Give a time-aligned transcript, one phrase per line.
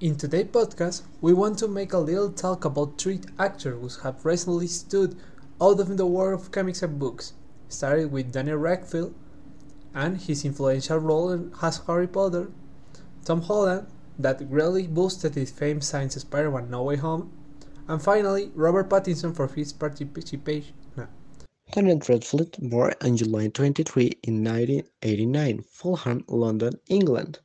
[0.00, 4.24] In today's podcast, we want to make a little talk about three actors who have
[4.24, 5.16] recently stood
[5.60, 7.32] out of the world of comics and books.
[7.68, 9.12] starting with Daniel Radcliffe
[9.92, 12.48] and his influential role as Harry Potter,
[13.24, 17.32] Tom Holland, that greatly boosted his fame since Spider-Man No Way Home,
[17.88, 20.74] and finally Robert Pattinson for his participation.
[20.96, 21.08] No.
[21.72, 27.40] Daniel Radcliffe, born on July 23 in 1989, Fulham, London, England.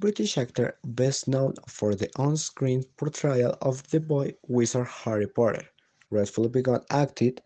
[0.00, 5.66] British actor best known for the on-screen portrayal of the boy wizard Harry Potter.
[6.08, 7.36] Radcliffe began acting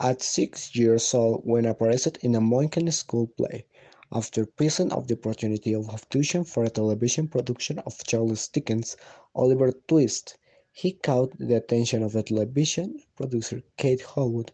[0.00, 3.66] at six years old when appeared in a Moinken school play.
[4.12, 8.96] After pissing off the opportunity of audition for a television production of Charles Dickens'
[9.34, 10.38] Oliver Twist,
[10.70, 14.52] he caught the attention of the television producer Kate Howard,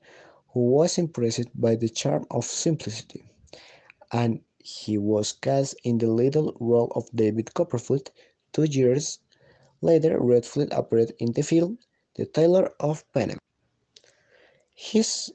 [0.54, 3.26] who was impressed by the charm of simplicity.
[4.10, 8.10] And he was cast in the little role of David Copperfield.
[8.52, 9.18] Two years
[9.80, 11.78] later, Radcliffe appeared in the film
[12.14, 13.38] The Tailor of Panama.
[14.72, 15.32] His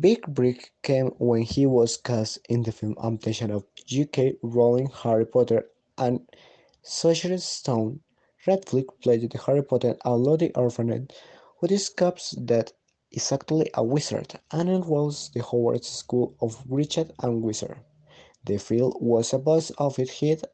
[0.00, 4.36] big break came when he was cast in the film adaptation of J.K.
[4.42, 6.20] Rowling Harry Potter and
[6.82, 8.00] Sorcerer's Stone.
[8.46, 11.10] Radcliffe played the Harry Potter and orphanage
[11.58, 12.72] who discovers that
[13.10, 17.80] is actually a wizard and enrolls the Hogwarts School of Witches and Wizards.
[18.44, 20.44] The film was a box office hit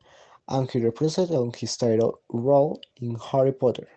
[0.49, 3.89] and he reprised on his title role in Harry Potter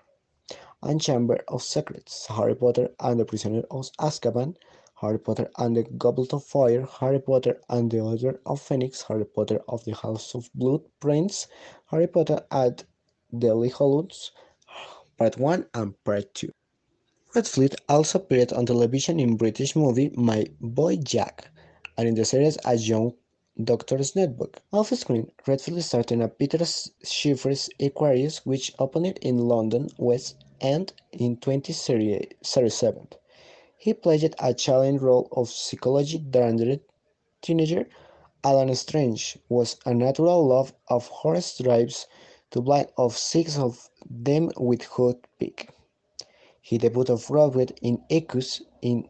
[0.83, 4.55] and Chamber of Secrets, Harry Potter and the Prisoner of Azkaban,
[5.01, 9.25] Harry Potter and the Goblet of Fire, Harry Potter and the Order of Phoenix, Harry
[9.25, 11.47] Potter of the House of Blood Prince,
[11.87, 12.83] Harry Potter at
[13.37, 14.31] Deathly Hallows,
[15.17, 16.51] Part 1 and Part 2.
[17.33, 21.49] Radcliffe also appeared on television in British movie My Boy Jack
[21.97, 23.13] and in the series as young
[23.61, 24.61] Doctor's Notebook.
[24.71, 26.63] Off screen, Radcliffe started at Peter
[27.03, 33.07] Shaffer's Equus, which opened in London West End in 2037.
[33.75, 36.79] He played a challenging role of psychology darned
[37.41, 37.89] teenager.
[38.45, 39.17] Alan Strang
[39.49, 42.07] was a natural love of horse drives
[42.51, 45.69] to blind of six of them with hood pick.
[46.61, 49.09] He debuted off Broadway in Equus in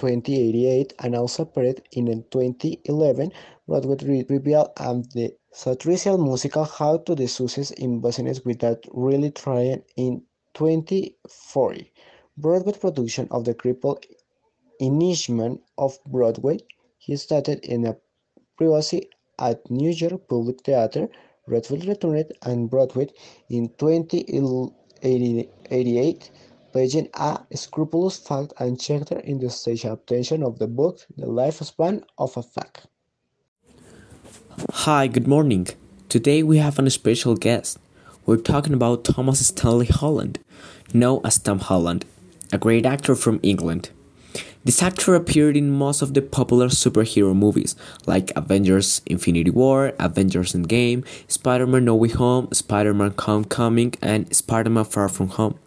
[0.00, 3.30] 2088 and also appeared in 2011
[3.68, 9.82] Broadway revival and the satirical musical How to the Success in Business Without Really Trying
[9.96, 10.22] in
[10.54, 11.92] 2040.
[12.38, 14.06] Broadway production of the crippled
[14.80, 16.60] Inishmaan of Broadway.
[16.96, 17.98] He started in a
[18.56, 21.10] privacy at New York Public Theater.
[21.46, 23.08] Radcliffe returned on Broadway
[23.50, 26.30] in 2088
[26.72, 32.02] playing a scrupulous fact and checker in the stage adaptation of the book The Lifespan
[32.18, 32.86] of a Fact.
[34.72, 35.68] Hi, good morning.
[36.08, 37.78] Today we have a special guest.
[38.26, 40.38] We're talking about Thomas Stanley Holland,
[40.92, 42.04] known as Tom Holland,
[42.52, 43.90] a great actor from England.
[44.62, 47.74] This actor appeared in most of the popular superhero movies
[48.06, 54.34] like Avengers Infinity War, Avengers Endgame, Spider Man No Way Home, Spider Man Homecoming, and
[54.36, 55.58] Spider Man Far From Home.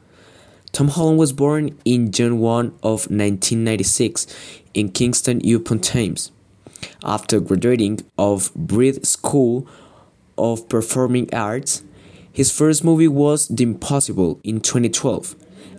[0.73, 4.25] Tom Holland was born in June 1 of 1996
[4.73, 6.31] in Kingston upon Thames.
[7.03, 9.67] After graduating of Brit School
[10.35, 11.83] of Performing Arts,
[12.31, 15.35] his first movie was The Impossible in 2012,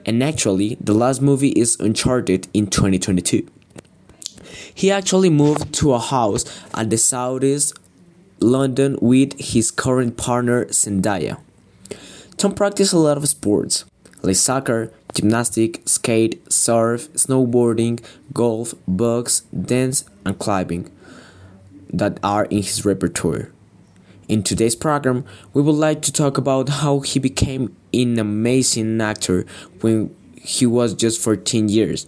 [0.06, 3.48] and actually the last movie is Uncharted in 2022.
[4.72, 7.76] He actually moved to a house at the southeast
[8.38, 11.40] London with his current partner Zendaya.
[12.36, 13.84] Tom practiced a lot of sports
[14.24, 18.02] like soccer, gymnastics, skate, surf, snowboarding,
[18.32, 20.90] golf, box, dance, and climbing
[21.92, 23.50] that are in his repertoire.
[24.26, 29.44] In today's program, we would like to talk about how he became an amazing actor
[29.82, 32.06] when he was just 14 years.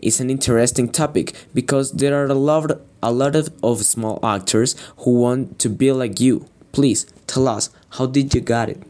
[0.00, 4.74] It's an interesting topic because there are a lot, a lot of, of small actors
[4.98, 6.46] who want to be like you.
[6.72, 8.89] Please tell us how did you got it?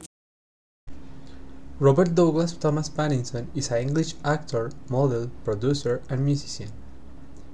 [1.82, 6.68] Robert Douglas Thomas Pattinson is an English actor, model, producer, and musician.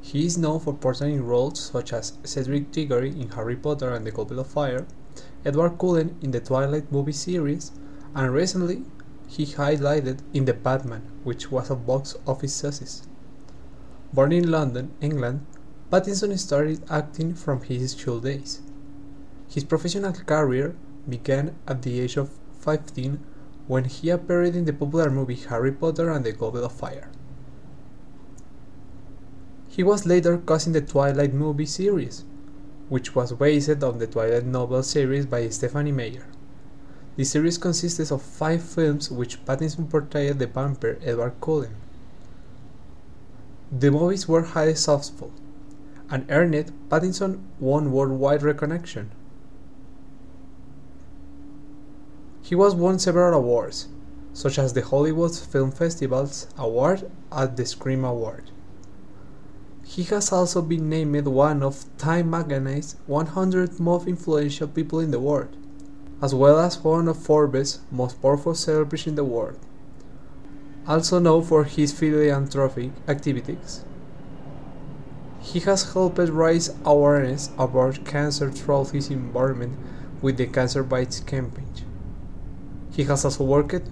[0.01, 4.11] He is known for portraying roles such as Cedric Diggory in Harry Potter and the
[4.11, 4.85] Goblet of Fire,
[5.45, 7.71] Edward Cullen in the Twilight movie series,
[8.17, 8.83] and recently
[9.29, 13.07] he highlighted in The Batman, which was a box office success.
[14.13, 15.47] Born in London, England,
[15.89, 18.61] Pattinson started acting from his school days.
[19.49, 20.75] His professional career
[21.09, 23.21] began at the age of 15
[23.67, 27.11] when he appeared in the popular movie Harry Potter and the Goblet of Fire.
[29.69, 32.25] He was later cast in the Twilight movie series,
[32.89, 36.27] which was based on the Twilight novel series by Stephenie Meyer.
[37.17, 41.75] The series consisted of five films which Pattinson portrayed the vampire Edward Cullen.
[43.73, 45.33] The movies were highly successful,
[46.09, 49.11] and earned Pattinson won worldwide recognition.
[52.47, 53.89] He was won several awards,
[54.33, 58.51] such as the Hollywood Film Festival's award and the Scream Award.
[59.85, 65.21] He has also been named one of Time magazine's 100 most influential people in the
[65.21, 65.57] world
[66.23, 69.59] as well as one of Forbes' most powerful celebrities in the world.
[70.87, 73.85] Also known for his philanthropic activities,
[75.41, 79.77] he has helped raise awareness about cancer throughout his involvement
[80.23, 81.86] with the Cancer Bites campaign.
[82.97, 83.91] He has also worked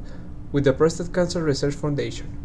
[0.51, 2.44] with the Prostate Cancer Research Foundation.